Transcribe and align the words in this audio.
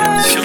Won't 0.00 0.34
you 0.34 0.43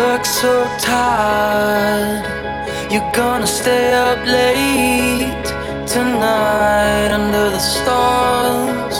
look 0.00 0.24
so 0.24 0.52
tired, 0.78 2.24
you're 2.90 3.12
gonna 3.12 3.46
stay 3.46 3.92
up 3.92 4.20
late 4.24 5.46
tonight 5.94 7.10
under 7.18 7.46
the 7.56 7.62
stars. 7.74 8.96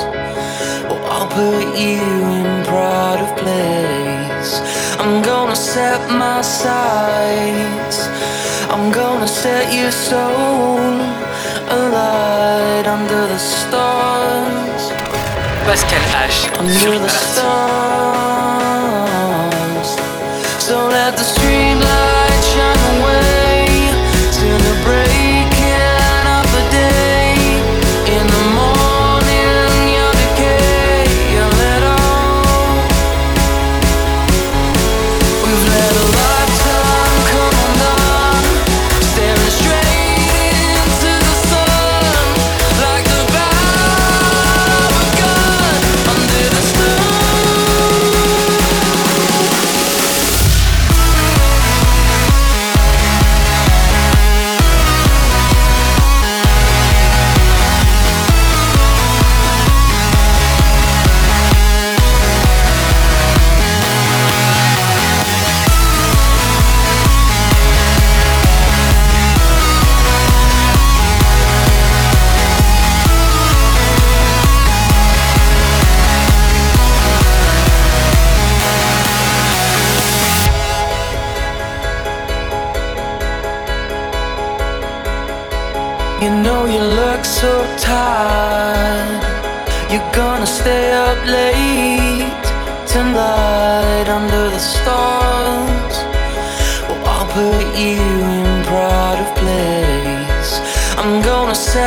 Well, 0.88 1.02
I'll 1.14 1.30
put 1.40 1.66
you 1.84 2.04
in 2.38 2.48
pride 2.70 3.20
of 3.26 3.30
place. 3.42 4.52
I'm 5.02 5.22
gonna 5.30 5.56
set 5.56 6.00
my 6.24 6.40
sights. 6.42 7.98
I'm 8.72 8.86
gonna 9.00 9.30
set 9.42 9.64
your 9.80 9.92
soul 10.08 10.80
alight 11.78 12.86
under 12.96 13.22
the 13.32 13.40
stars. 13.54 14.82
Pascal 15.66 16.04
H. 16.24 16.38
Under 16.60 16.94
the 17.04 17.12
stars. 17.22 18.79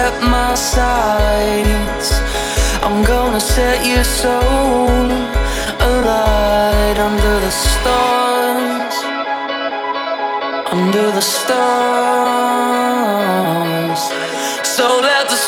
Set 0.03 0.21
my 0.21 0.53
sights. 0.55 2.09
I'm 2.85 2.97
gonna 3.11 3.39
set 3.39 3.77
your 3.91 4.03
soul 4.03 5.07
alight 5.91 6.97
under 7.07 7.35
the 7.45 7.53
stars 7.65 8.95
under 10.73 11.07
the 11.17 11.25
stars. 11.37 11.61
So 14.75 14.85
let 15.07 15.23
the 15.33 15.39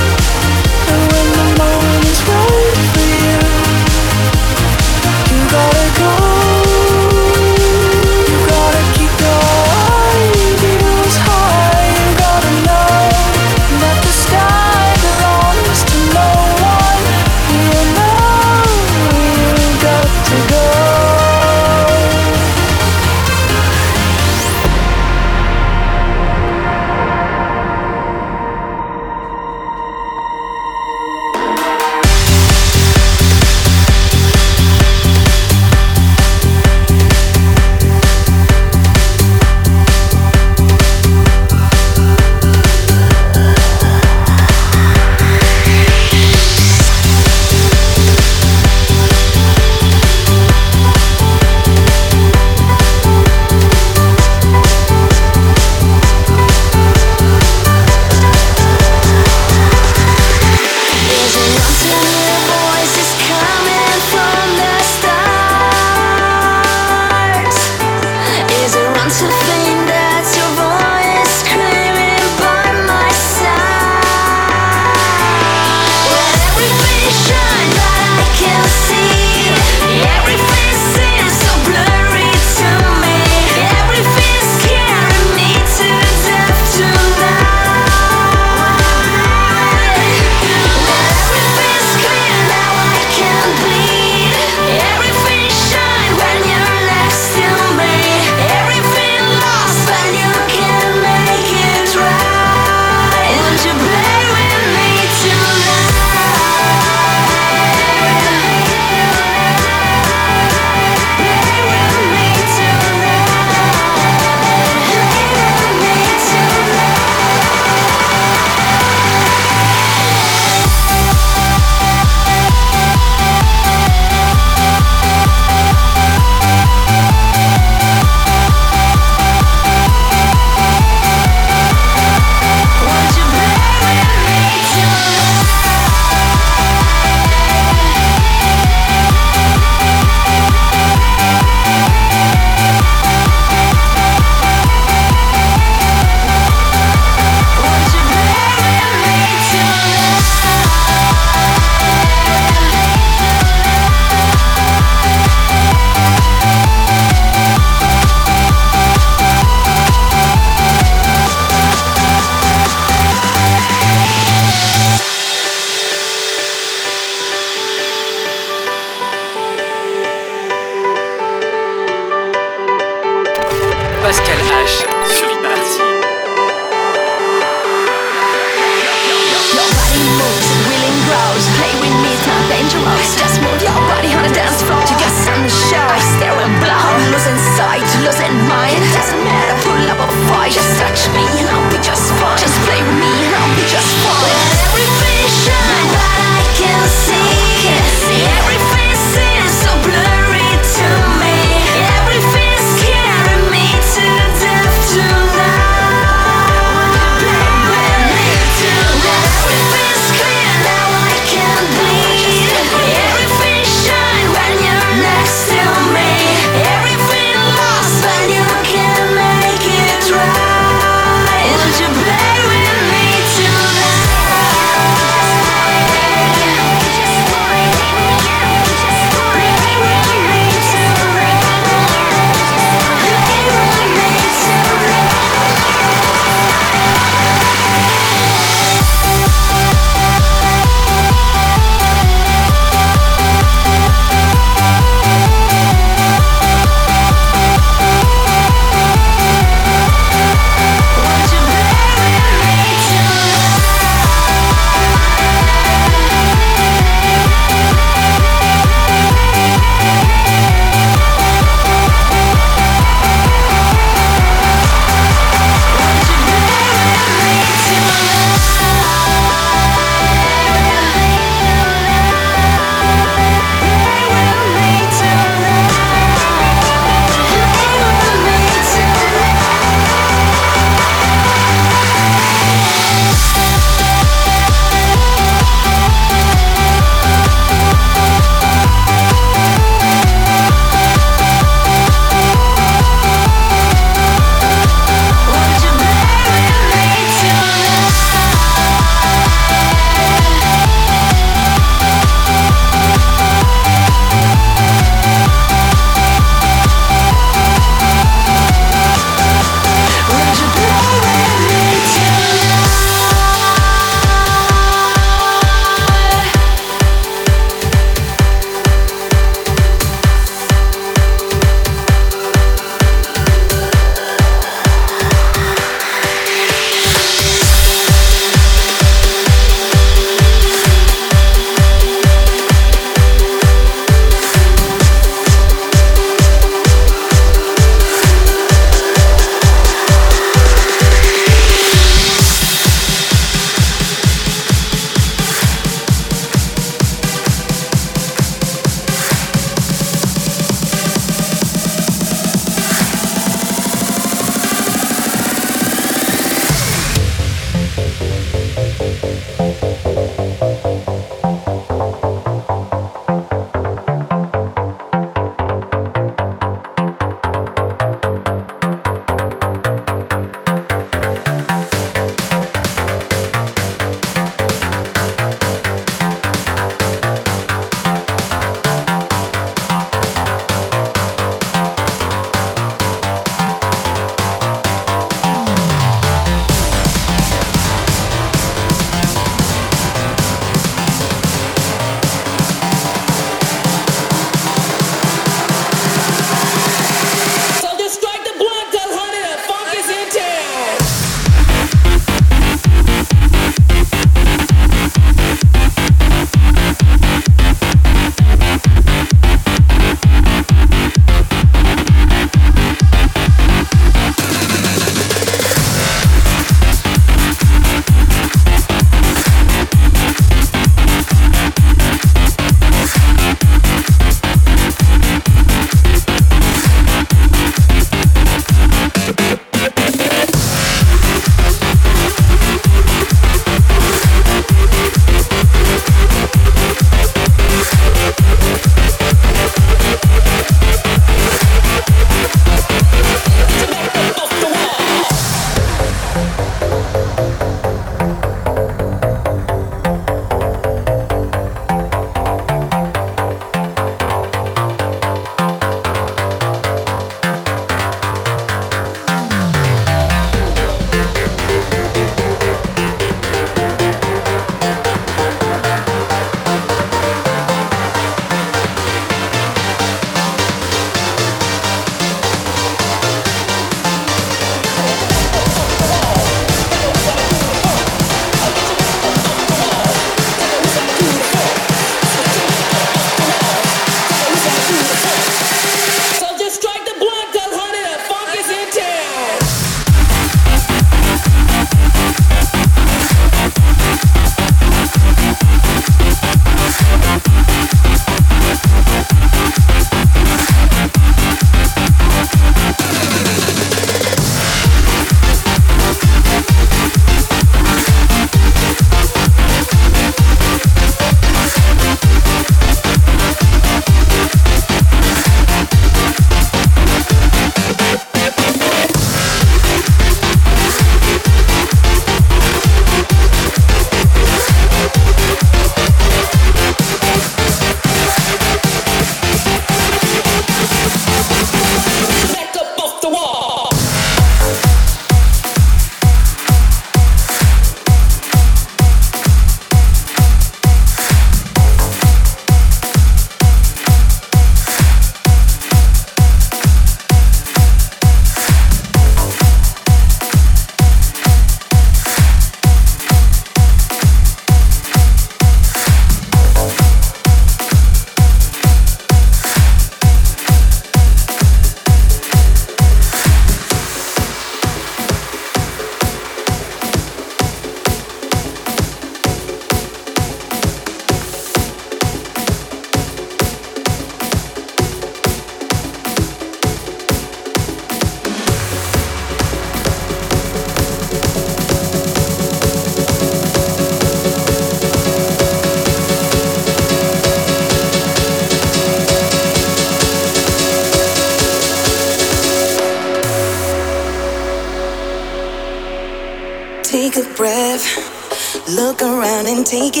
take 599.71 599.95
it 599.95 600.00